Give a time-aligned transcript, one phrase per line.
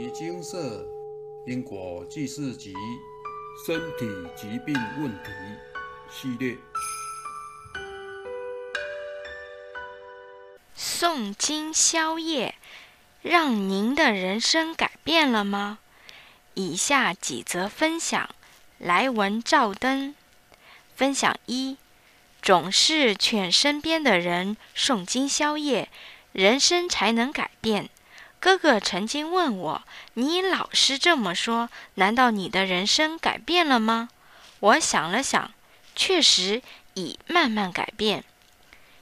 [0.00, 0.86] 尼精舍
[1.44, 2.72] 因果记事集
[3.66, 5.30] 身体疾病问题
[6.08, 6.56] 系列，
[10.76, 12.54] 诵经宵夜，
[13.22, 15.80] 让您的人生改变了吗？
[16.54, 18.30] 以下几则分享，
[18.78, 20.14] 来文照灯。
[20.94, 21.76] 分享一：
[22.40, 25.90] 总是劝身边的人诵经宵夜，
[26.30, 27.90] 人生才能改变。
[28.40, 29.82] 哥哥曾经问我
[30.14, 34.10] ：“你老是这么说，难道你的人生改变了吗？”
[34.60, 35.52] 我想了想，
[35.96, 36.62] 确实
[36.94, 38.24] 已慢慢改变。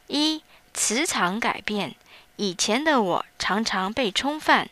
[0.07, 1.95] 一、磁场改变。
[2.37, 4.71] 以前的我常常被冲犯，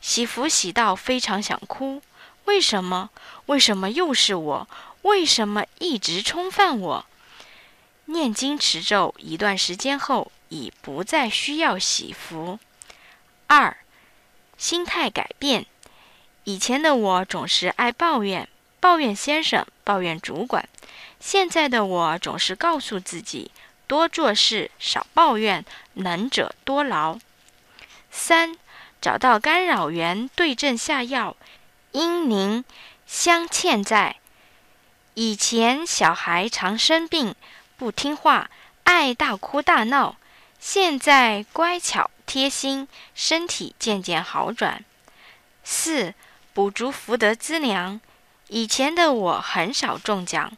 [0.00, 2.02] 洗服洗到非常想哭。
[2.46, 3.10] 为什么？
[3.46, 4.68] 为什么又是我？
[5.02, 7.06] 为什么一直冲犯我？
[8.06, 12.58] 念经持咒一段时间后，已不再需要洗服。
[13.46, 13.76] 二。
[14.58, 15.64] 心态改变，
[16.44, 18.48] 以前的我总是爱抱怨，
[18.80, 20.68] 抱怨先生，抱怨主管。
[21.20, 23.52] 现在的我总是告诉自己，
[23.86, 25.64] 多做事，少抱怨，
[25.94, 27.18] 能者多劳。
[28.10, 28.56] 三，
[29.00, 31.36] 找到干扰源，对症下药。
[31.92, 32.64] 因您
[33.06, 34.16] 相欠债。
[35.14, 37.34] 以前小孩常生病，
[37.76, 38.50] 不听话，
[38.84, 40.16] 爱大哭大闹。
[40.58, 44.84] 现在乖巧贴心，身体渐渐好转。
[45.62, 46.14] 四
[46.52, 48.00] 补足福德资粮。
[48.48, 50.52] 以前的我很少中奖，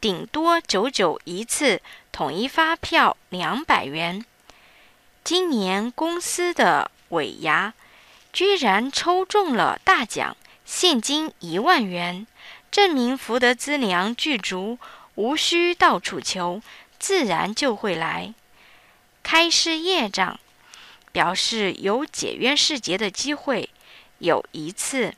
[0.00, 4.24] 顶多九九一次，统一发票两百元。
[5.22, 7.74] 今年公司的尾牙，
[8.32, 12.26] 居然抽中了大奖，现金一万元，
[12.70, 14.78] 证明福德资粮具足，
[15.14, 16.62] 无需到处求，
[16.98, 18.34] 自然就会来。
[19.24, 20.38] 开示业障，
[21.10, 23.68] 表示有解冤释结的机会。
[24.18, 25.14] 有一次，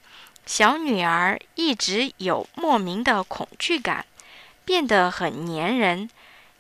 [0.46, 4.06] 小女儿一直有莫名的恐惧感，
[4.64, 6.08] 变得很粘人，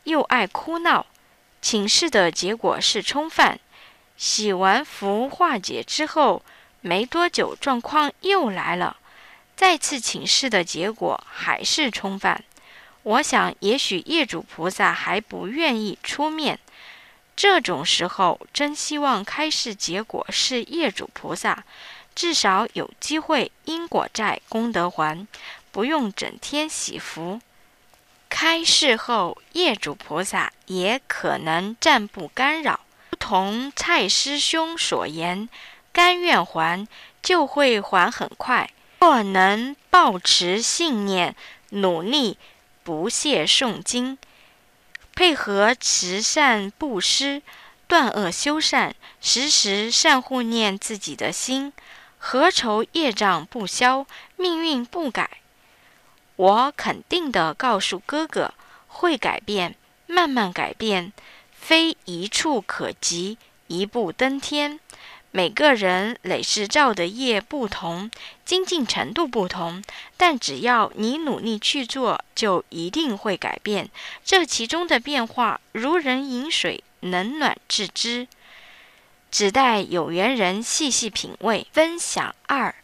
[0.04, 1.06] 又爱哭闹。
[1.62, 3.58] 请示的结果是冲犯。
[4.16, 6.42] 洗完符化解之后，
[6.80, 8.96] 没多久状况又来了。
[9.54, 12.44] 再次请示的结果还是冲犯。
[13.02, 16.58] 我想，也许业主菩萨还不愿意出面。
[17.36, 21.64] 这种时候，真希望开示结果是业主菩萨，
[22.14, 25.26] 至少有机会因果债功德还，
[25.70, 27.40] 不用整天洗福。
[28.30, 32.80] 开示后，业主菩萨也可能暂不干扰。
[33.10, 35.48] 如同蔡师兄所言，
[35.92, 36.88] 甘愿还，
[37.22, 38.70] 就会还很快。
[38.98, 41.36] 若能抱持信念，
[41.70, 42.38] 努力
[42.82, 44.16] 不懈诵经。
[45.16, 47.40] 配合慈善布施，
[47.88, 51.72] 断恶修善，时时善护念自己的心，
[52.18, 54.06] 何愁业障不消，
[54.36, 55.38] 命运不改？
[56.36, 58.52] 我肯定的告诉哥哥，
[58.88, 59.74] 会改变，
[60.06, 61.14] 慢慢改变，
[61.50, 63.38] 非一处可及，
[63.68, 64.78] 一步登天。
[65.36, 68.10] 每个人累世造的业不同，
[68.46, 69.84] 精进程度不同，
[70.16, 73.90] 但只要你努力去做，就一定会改变。
[74.24, 78.28] 这其中的变化，如人饮水，冷暖自知，
[79.30, 81.66] 只待有缘人细细品味。
[81.70, 82.74] 分享二，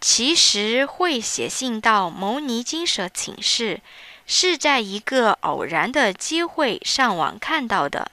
[0.00, 3.82] 其实会写信到牟尼金舍请示，
[4.26, 8.10] 是在一个偶然的机会上网看到的。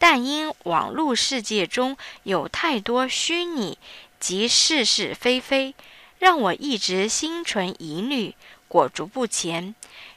[0.00, 3.76] 但因网络世界中有太多虚拟
[4.18, 5.74] 及是是非非，
[6.18, 8.34] 让我一直心存疑虑，
[8.66, 9.74] 裹足不前。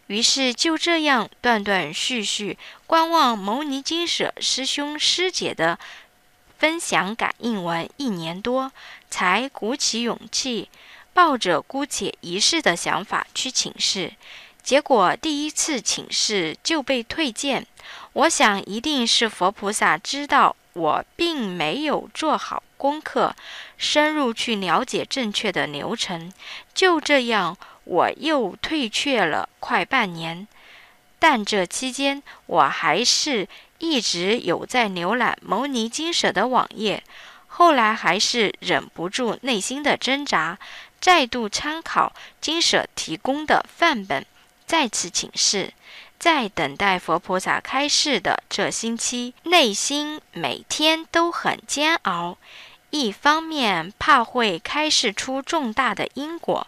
[0.07, 2.57] 于是就这样断断续续
[2.87, 5.77] 观望牟尼金舍师兄师姐的
[6.57, 8.71] 分享感应文一年多，
[9.09, 10.69] 才鼓起勇气，
[11.13, 14.13] 抱着姑且一试的想法去请示。
[14.63, 17.67] 结果第一次请示就被退件。
[18.13, 23.35] 我想，一定是佛菩萨知道我并没有做好功课，
[23.77, 26.31] 深入去了解正确的流程。
[26.73, 30.47] 就这样，我又退却了快半年。
[31.19, 33.47] 但这期间，我还是
[33.79, 37.03] 一直有在浏览牟尼金舍的网页。
[37.47, 40.57] 后来，还是忍不住内心的挣扎，
[40.99, 44.25] 再度参考金舍提供的范本，
[44.65, 45.73] 再次请示。
[46.19, 52.37] 在等待佛菩萨开示的这星期，内心每天都很煎熬。
[52.91, 56.65] 一方面怕会开示出重大的因果，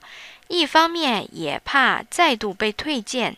[0.50, 3.38] 一方面也怕再度被退件。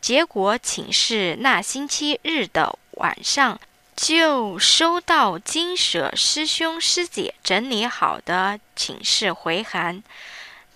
[0.00, 3.60] 结果请示那星期日的晚上，
[3.94, 10.02] 就收到金舍师兄师姐整理好的请示回函。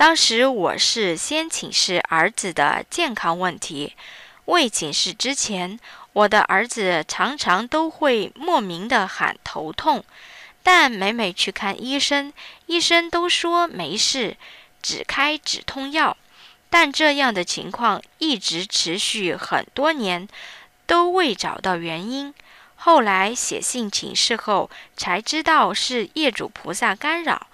[0.00, 3.94] 当时我是先请示儿子的健康问题，
[4.47, 5.79] 未请示之前，
[6.14, 10.02] 我的儿子常常都会莫名的喊头痛，
[10.62, 12.32] 但每每去看医生，
[12.64, 14.38] 医生都说没事，
[14.81, 16.17] 只开止痛药。
[16.70, 20.26] 但这样的情况一直持续很多年，
[20.87, 22.32] 都未找到原因。
[22.76, 27.49] 后来写信请示后，才知道是业主菩萨干扰。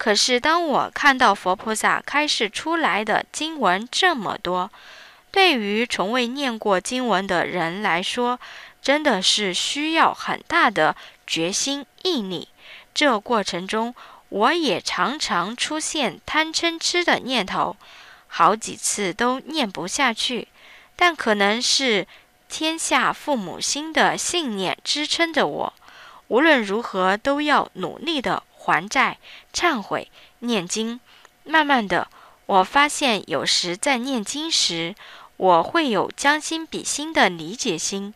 [0.00, 4.70] 可是当我看到佛菩萨开示出来的经文这么多，
[5.30, 8.40] 对于从未念过经文的人来说，
[8.80, 12.48] 真的是需要很大的决心毅力。
[12.94, 13.94] 这过程中，
[14.30, 17.76] 我也常常出现贪嗔痴的念头，
[18.26, 20.48] 好几次都念不下去。
[20.96, 22.06] 但可能是
[22.48, 25.74] 天下父母心的信念支撑着我，
[26.28, 28.42] 无论如何都要努力的。
[28.70, 29.18] 还债、
[29.52, 30.08] 忏悔、
[30.38, 31.00] 念经，
[31.42, 32.06] 慢慢的，
[32.46, 34.94] 我发现有时在念经时，
[35.36, 38.14] 我会有将心比心的理解心，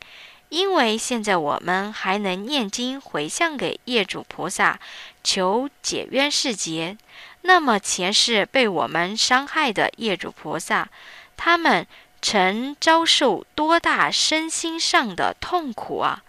[0.51, 4.79] 因为现在我们还能念经回向给业主菩萨，
[5.25, 6.97] 求解冤释结。
[7.43, 10.89] 那么前世被我们伤害的业主菩萨，
[11.37, 11.85] 他们
[12.23, 16.23] 曾遭受多大身心上的痛苦啊！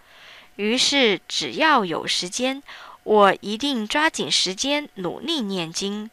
[0.56, 2.62] 于是只要有时间。
[3.06, 6.10] 我一定抓紧时间努力念经。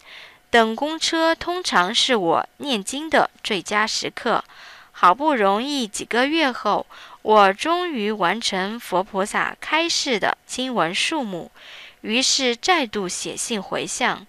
[0.51, 4.43] 等公车通常是我念经的最佳时刻。
[4.91, 6.85] 好不容易几个月后，
[7.23, 11.49] 我终于完成佛菩萨开示的经文数目，
[12.01, 14.27] 于是再度写信回向。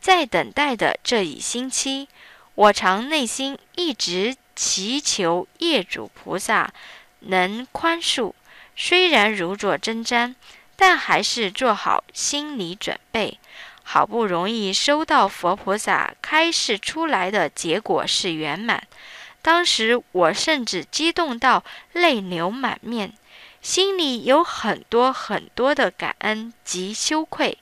[0.00, 2.08] 在等待的这一星期，
[2.54, 6.72] 我常内心一直祈求业主菩萨
[7.20, 8.32] 能宽恕，
[8.74, 10.34] 虽然如坐针毡。
[10.76, 13.38] 但还是做好心理准备。
[13.88, 18.82] 好不容易收到佛菩萨开示出来的结果是圆满，
[19.42, 21.62] 当时我甚至激动到
[21.92, 23.12] 泪流满面，
[23.62, 27.56] 心里有很多很多的感恩及羞愧，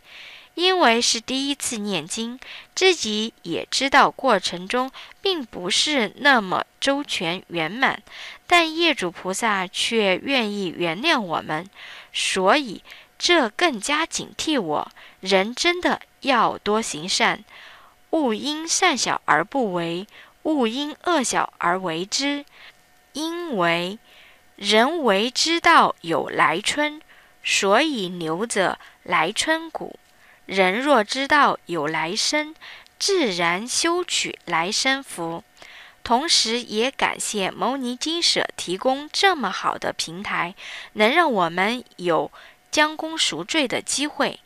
[0.55, 2.41] 因为是第一次念经，
[2.75, 4.91] 自己也知道过程中
[5.21, 8.03] 并不是那么周全圆满，
[8.47, 11.69] 但业主菩萨却愿意原谅我们，
[12.15, 12.83] 所以。
[13.19, 17.45] 这更加警惕我，人真的要多行善，
[18.11, 20.07] 勿因善小而不为，
[20.43, 22.45] 勿因恶小而为之。
[23.13, 23.99] 因为
[24.57, 27.01] 人为知道有来春，
[27.43, 29.95] 所以留着来春谷；
[30.45, 32.55] 人若知道有来生，
[32.99, 35.45] 自然修取来生福。
[36.03, 40.55] 同时，也感谢牟尼金舍提供这么好的平台，
[40.95, 42.31] 能让我们有。
[42.75, 44.41] 将功赎罪的机会。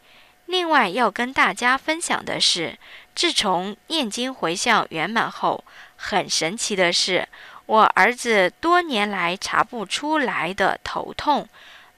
[0.44, 2.78] 另外要跟大家分享的是，
[3.14, 5.64] 自从念经回向圆满后，
[5.96, 7.26] 很神奇的是，
[7.64, 11.48] 我儿子多年来查不出来的头痛，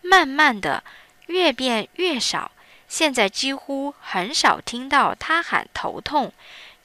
[0.03, 0.85] 慢慢的
[1.27, 2.53] 越变越少。
[2.87, 6.33] 现在几乎很少听到他喊头痛，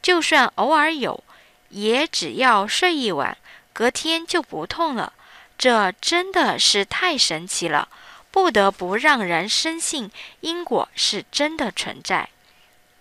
[0.02, 1.24] 就算偶尔有，
[1.70, 3.38] 也只要睡一晚，
[3.74, 5.14] 隔天就不痛了。
[5.56, 7.88] 这真的是太神奇了。
[8.36, 10.12] 不得不让人深信
[10.42, 12.28] 因果是真的存在。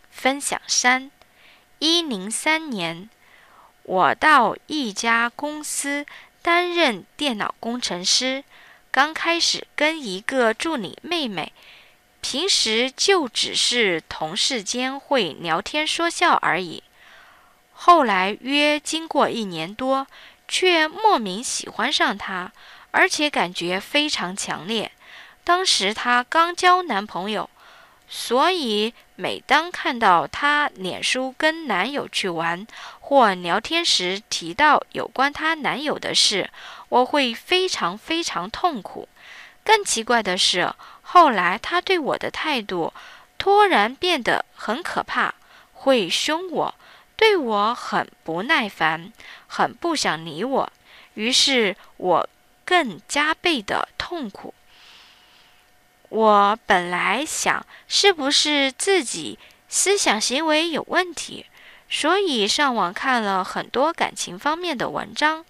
[0.08, 1.10] 分享三，
[1.80, 3.10] 一零三年，
[3.82, 6.06] 我到一家公司
[6.40, 8.44] 担任电脑工程师，
[8.92, 11.52] 刚开始跟一个助理妹妹，
[12.20, 16.84] 平时就只是同事间会聊天说笑而已。
[17.72, 20.06] 后来约经过一年多，
[20.46, 22.52] 却莫名喜欢上她，
[22.92, 24.92] 而且感觉非常强烈。
[25.44, 27.48] 当时她刚交男朋友，
[28.08, 32.66] 所以每当看到她脸书跟男友去玩
[33.00, 36.50] 或聊天时提到有关她男友的事，
[36.88, 39.08] 我会非常非常痛苦。
[39.62, 40.72] 更奇怪的是，
[41.02, 42.92] 后来她对我的态度
[43.38, 45.34] 突然变得很可怕，
[45.72, 46.74] 会凶我，
[47.16, 49.12] 对我很不耐烦，
[49.46, 50.72] 很不想理我。
[51.14, 52.28] 于是我
[52.64, 54.52] 更加倍的痛苦。
[56.10, 61.46] 我本来想是不是自己思想行为有问题，
[61.88, 65.44] 所以上网看了很多感情方面的文章，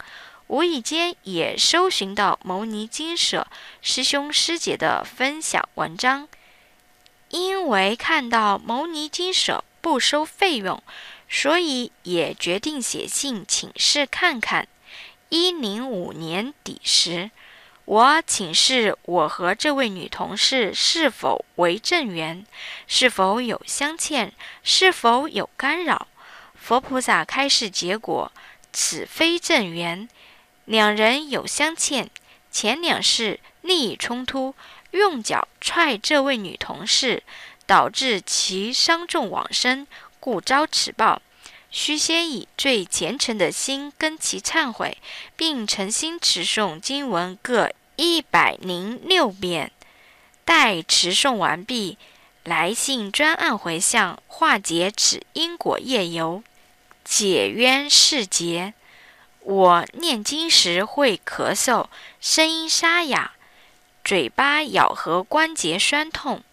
[0.46, 3.46] 无意间也搜寻到牟尼金舍
[3.82, 6.28] 师兄师姐的分享文章。
[7.28, 10.82] 因为看到牟尼金舍不收费用，
[11.28, 14.66] 所以也决定写信请示看看。
[15.28, 17.30] 一零五年底时。
[17.86, 22.46] 我请示我和这位女同事是否为正缘，
[22.86, 26.08] 是否有相欠，是否有干扰。
[26.54, 28.32] 佛菩萨开示结果：
[28.72, 30.08] 此非正缘，
[30.64, 32.08] 两人有相欠。
[32.50, 34.54] 前两世利益冲突，
[34.92, 37.22] 用脚踹这位女同事，
[37.66, 39.86] 导致其伤重往生，
[40.18, 41.20] 故遭此报。
[41.76, 44.96] 须先以最虔诚的心跟其忏悔，
[45.34, 49.72] 并诚心持诵经文各一百零六遍。
[50.44, 51.98] 待持诵完毕，
[52.44, 56.44] 来信专案回向，化解此因果业由，
[57.04, 58.72] 解冤释结。
[59.40, 61.88] 我念经时会咳嗽，
[62.20, 63.32] 声音沙哑，
[64.04, 66.44] 嘴巴咬合关节酸痛，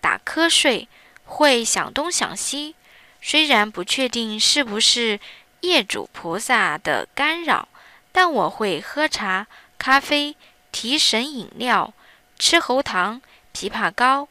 [0.00, 0.86] 打瞌睡，
[1.24, 2.76] 会想东想西。
[3.20, 5.20] 虽然不确定是不是
[5.60, 7.68] 业主菩萨的干扰，
[8.12, 9.46] 但我会喝茶、
[9.76, 10.36] 咖啡、
[10.72, 11.92] 提神饮料、
[12.38, 13.20] 吃喉糖、
[13.52, 14.28] 枇杷膏，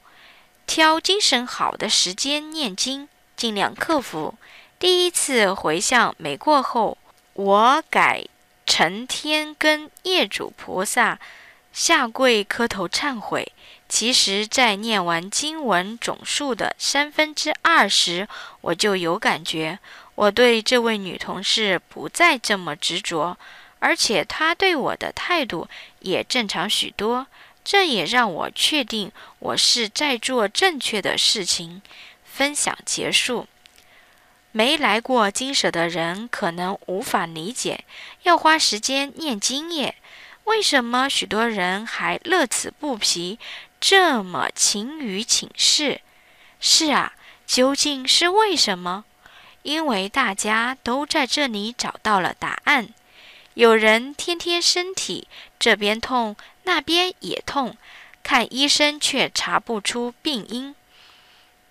[0.65, 4.35] 挑精神好的时间念经，尽量克服。
[4.79, 6.97] 第一次回向没过后，
[7.33, 8.25] 我改
[8.65, 11.19] 成天跟业主菩萨
[11.73, 13.51] 下跪磕头忏悔。
[13.89, 18.27] 其实，在念完经文总数的三分之二时，
[18.61, 19.79] 我就有感觉，
[20.15, 23.37] 我对这位女同事不再这么执着，
[23.79, 27.27] 而且她对我的态度也正常许多。
[27.63, 31.81] 这也让我确定我是在做正确的事情。
[32.23, 33.47] 分享结束。
[34.51, 37.83] 没来过金舍的人可能无法理解，
[38.23, 39.95] 要花时间念经耶，
[40.45, 43.37] 为什么许多人还乐此不疲？
[43.79, 46.01] 这么勤于请示，
[46.59, 47.13] 是啊，
[47.45, 49.05] 究竟是为什么？
[49.61, 52.89] 因为大家都在这里找到了答案。
[53.53, 55.27] 有人天天身体
[55.59, 57.75] 这边痛那边也痛，
[58.23, 60.73] 看医生却查不出病因；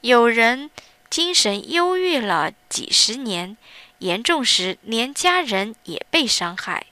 [0.01, 0.71] 有人
[1.09, 3.57] 精神忧郁了几十年，
[3.99, 6.87] 严重时连家人也被伤害；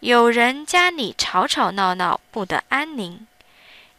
[0.00, 3.26] 有人家里吵吵闹闹不得安宁。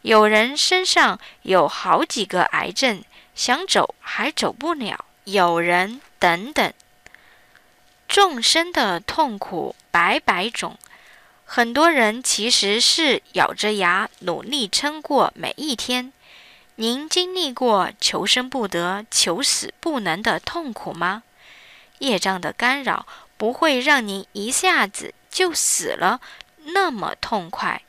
[0.04, 3.02] 有人身上有好几个癌症，
[3.34, 5.02] 想走还走不了。
[5.24, 6.74] 有人等等，
[8.06, 10.76] 众生的痛苦百百种，
[11.46, 16.12] 很多人其实是咬着牙努力撑过每一天。
[16.74, 21.22] 您经历过求生不得、求死不能的痛苦吗？
[22.00, 23.06] 业障的干扰
[23.38, 26.20] 不会让您一下子就死了
[26.74, 27.80] 那么痛快。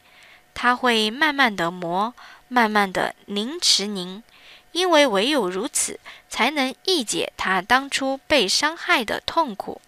[0.55, 2.15] 它会慢慢的磨，
[2.47, 4.23] 慢慢的凝持您，
[4.71, 9.81] 因为唯有如此，才能抑解他当初被伤害的痛苦。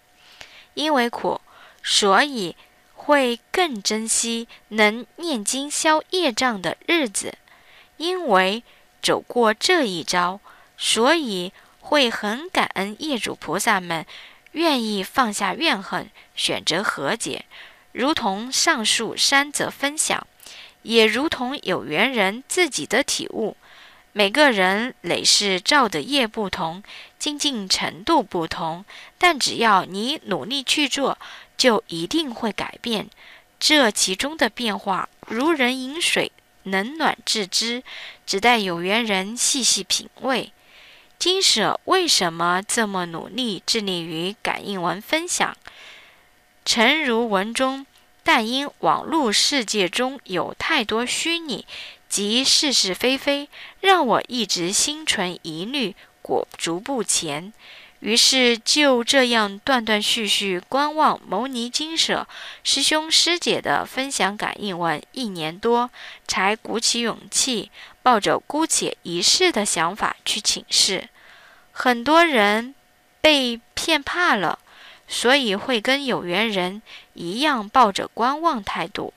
[0.76, 1.42] 因为苦，
[1.82, 2.56] 所以
[2.94, 7.32] 会更珍惜能念经消业障的日子；
[7.96, 8.62] 因为
[9.02, 10.40] 走过这一招，
[10.78, 14.06] 所以会很感恩业主菩萨们
[14.52, 17.46] 愿意放下怨恨，选择和解。
[17.94, 20.28] 如同上述三则分享。
[20.88, 23.58] 也如同有缘人自己的体悟，
[24.14, 26.82] 每个人累世造的业不同，
[27.20, 28.86] 精进程度不同，
[29.18, 31.18] 但只要你努力去做，
[31.58, 33.10] 就一定会改变。
[33.60, 36.32] 这其中的变化，如人饮水，
[36.64, 37.84] 冷暖自知，
[38.26, 40.54] 只待有缘人细细品味。
[41.20, 45.58] 金舍为什么这么努力，致力于感应文分享？
[46.64, 47.86] 诚如文中。
[48.28, 51.66] 但因网络世界中有太多虚拟
[52.10, 53.48] 及是是非非，
[53.80, 57.54] 让我一直心存疑虑，裹足不前。
[58.02, 62.28] 于是就这样断断续续观望牟尼金舍
[62.66, 65.90] 师兄师姐的分享感应文一年多，
[66.28, 67.72] 才鼓起勇气，
[68.04, 71.08] 抱着姑且一试的想法去请示。
[71.72, 72.76] 很多人
[73.22, 74.60] 被骗怕了。
[75.08, 76.82] 所以会跟有缘人
[77.14, 79.14] 一样抱着观望态度。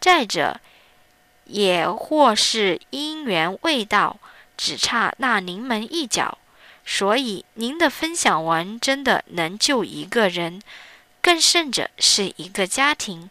[0.00, 0.60] 再者，
[1.44, 4.18] 也或是因缘未到，
[4.56, 6.38] 只差那临门一脚。
[6.84, 10.62] 所以您的分享完真的能救一个人，
[11.20, 13.28] 更甚者是一个家庭，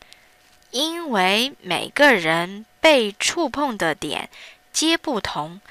[0.71, 4.29] 因为每个人被触碰的点
[4.73, 5.61] 皆不同。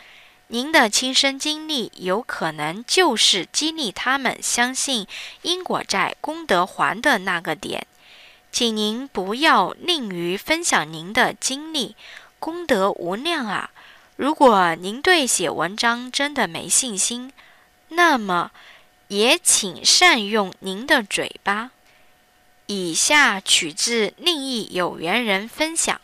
[0.55, 5.05] 您的亲身经历有可能就是激励他们相信
[5.43, 7.89] 因果债功德还的那个点，
[8.53, 11.97] 请您不要吝于分享您的经历，
[12.39, 13.73] 功德无量啊！
[14.15, 17.33] 如果您对写文章真的没信心，
[17.89, 18.53] 那么
[19.09, 21.73] 也请善用您的嘴巴。
[22.67, 26.01] 以下取自另一有缘人分享：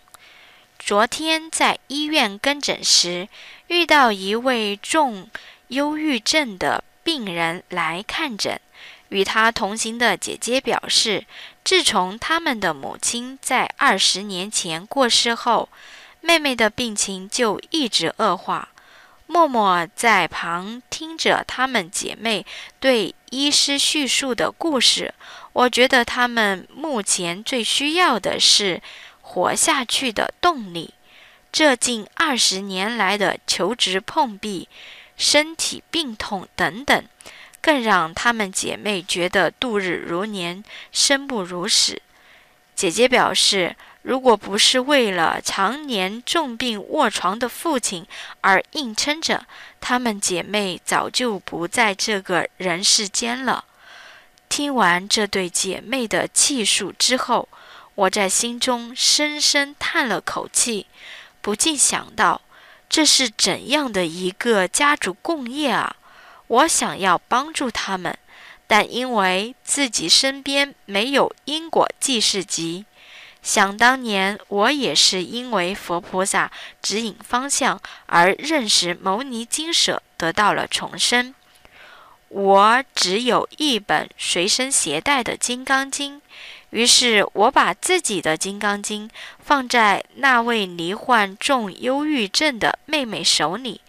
[0.77, 3.29] 昨天在医院跟诊时，
[3.71, 5.31] 遇到一位重
[5.69, 8.61] 忧郁症的病人来看诊。
[9.11, 11.25] 与他同行的姐姐表示，
[11.63, 15.69] 自从他们的母亲在二十年前过世后，
[16.21, 18.71] 妹妹的病情就一直恶化。
[19.29, 22.45] 默默在旁听着她们姐妹
[22.81, 25.15] 对医师叙述的故事，
[25.53, 28.83] 我觉得她们目前最需要的是
[29.21, 30.95] 活下去的动力。
[31.53, 34.69] 这近二十年来的求职碰壁、
[35.17, 37.05] 身体病痛等等，
[37.61, 42.01] 更让她们姐妹觉得度日如年、生不如死。
[42.75, 43.77] 姐姐表示。
[44.03, 48.07] 如果不是为了常年重病卧床的父亲
[48.41, 49.45] 而硬撑着，
[49.79, 53.67] 她们姐妹早就不在这个人世间了。
[54.49, 57.47] 听完这对姐妹的记述之后，
[57.95, 60.87] 我在心中深深叹了口气，
[61.41, 62.41] 不禁想到，
[62.89, 65.97] 这是怎样的一个家族共业啊！
[66.49, 68.17] 我想要帮助他们，
[68.67, 72.85] 但因为自己身边没有因果记事集。
[73.43, 76.51] 想当年，我也是因为佛菩萨
[76.83, 81.35] 指引方向而认识牟尼经舍，得到了重生。
[82.29, 86.19] 我只有一本随身携带的《金刚经》，
[86.71, 89.09] 于是我把自己的《金刚经》
[89.39, 93.81] 放在那位罹患重忧郁症的妹妹手里，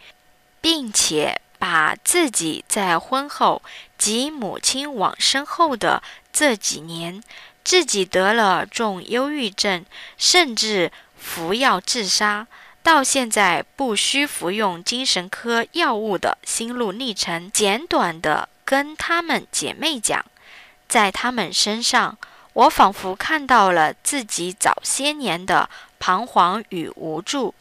[0.60, 3.62] 并且把自己在婚后
[3.98, 6.02] 及母亲往生后的
[6.34, 7.24] 这几年。
[7.64, 9.86] 自己得了重忧郁症，
[10.18, 12.48] 甚至服药自杀，
[12.82, 20.26] 到现在不需服用精神科药物的心路历程，简短的跟她们姐妹讲，
[20.88, 22.18] 在她们身上，
[22.54, 27.54] 我仿佛看到了自己早些年的彷徨与无助。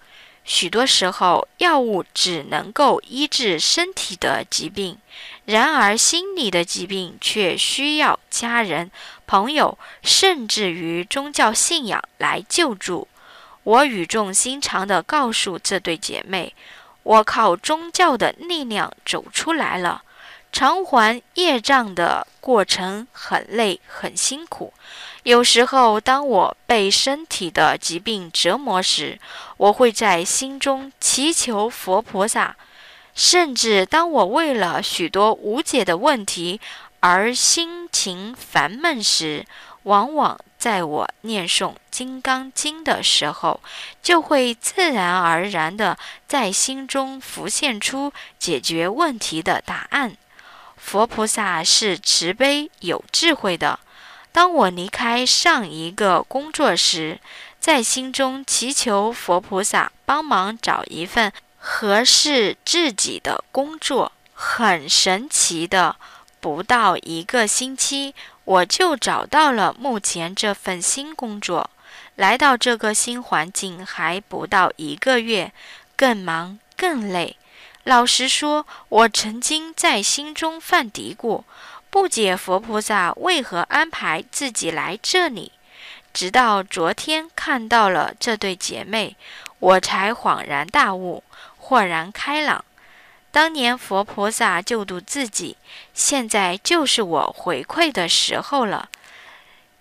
[0.42, 4.98] 许多时候，药物只能够医治身体的疾病，
[5.44, 8.90] 然而心理的疾病却需要家人。
[9.26, 13.06] 朋友，甚至于宗教信仰来救助。
[13.62, 16.52] 我语重心长地告诉这对姐妹
[17.04, 20.02] ：“我靠宗教的力量走出来了。
[20.52, 24.72] 偿还业障的过程很累，很辛苦。
[25.22, 29.18] 有时候，当我被身体的疾病折磨时，
[29.58, 32.56] 我会在心中祈求佛菩萨；
[33.14, 36.60] 甚至当我为了许多无解的问题，
[37.00, 39.46] 而心情烦闷时，
[39.84, 43.60] 往往在我念诵《金刚经》的时候，
[44.02, 50.16] 就会自然而然地在心中浮现出解决问题的答案。
[50.82, 53.78] 佛菩萨是慈悲有智慧的。
[54.32, 57.20] 当我离开上一个工作时，
[57.60, 65.96] 在心中祈求佛菩萨帮忙找一份合适自己的工作，很神奇的。
[66.40, 68.14] 不到一个星期，
[68.44, 71.68] 我就找到了目前这份新工作。
[72.16, 75.52] 来到这个新环境还不到一个月，
[75.96, 77.36] 更忙更累。
[77.90, 81.42] 老实说，我曾经在心中犯嘀咕，
[81.90, 85.50] 不解佛菩萨为何安排自己来这里。
[86.12, 89.16] 直到昨天看到了这对姐妹，
[89.58, 91.24] 我才恍然大悟，
[91.56, 92.64] 豁然开朗。
[93.32, 95.56] 当年佛菩萨救度自己，
[95.92, 98.88] 现在就是我回馈的时候了。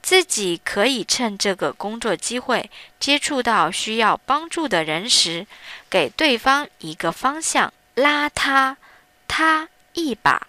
[0.01, 5.45] 自己可以趁这个工作机会，接触到需要帮助的人时，
[5.91, 8.77] 给对方一个方向，拉他
[9.27, 10.47] 他一把。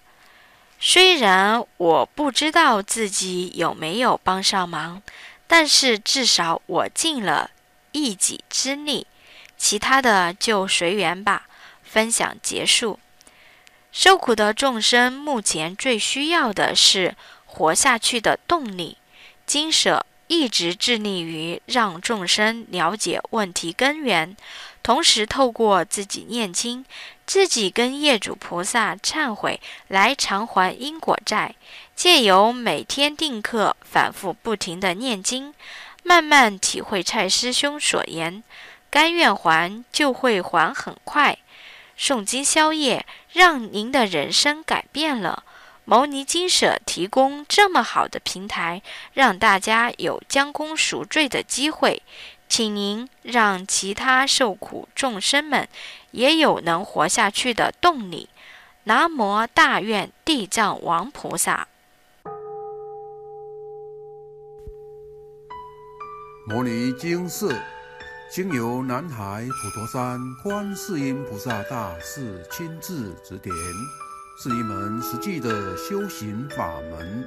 [0.79, 5.03] 虽然我不知道自己有没有帮上忙，
[5.47, 7.51] 但是至少我尽了
[7.93, 9.07] 一己之力，
[9.59, 11.47] 其他的就随缘吧。
[11.83, 13.01] 分享结束。
[13.91, 18.97] 受苦的众生目前最需要的是活下去的动力。
[19.45, 24.37] 金舍一直致力于让众生了解问题根源，
[24.83, 26.85] 同时透过自己念经，
[27.27, 31.55] 自己跟业主菩萨忏悔，来偿还因果债。
[31.95, 35.55] 借由每天定课、反复不停的念经，
[36.03, 38.43] 慢慢体会蔡师兄所言：
[38.89, 41.37] 甘愿还，就会还很快。
[41.99, 45.45] 诵经消业，让您的人生改变了。
[45.85, 48.81] 牟尼金舍提供这么好的平台，
[49.13, 52.03] 让大家有将功赎罪的机会，
[52.51, 55.69] 请您让其他受苦众生们
[56.11, 58.29] 也有能活下去的动力。
[58.85, 61.69] 南无大愿地藏王菩萨。
[66.47, 67.57] 摩尼经寺。
[68.33, 73.53] 经由南海普陀山观世音菩萨大士亲自指点，
[74.41, 77.27] 是一门实际的修行法门，